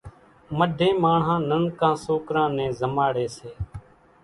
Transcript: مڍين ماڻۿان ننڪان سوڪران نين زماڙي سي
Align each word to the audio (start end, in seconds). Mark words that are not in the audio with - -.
مڍين 0.57 0.93
ماڻۿان 1.03 1.39
ننڪان 1.49 1.95
سوڪران 2.05 2.49
نين 2.57 2.69
زماڙي 2.79 3.27
سي 3.37 3.49